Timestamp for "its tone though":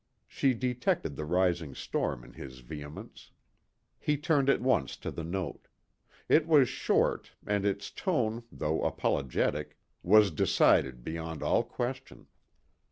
7.67-8.83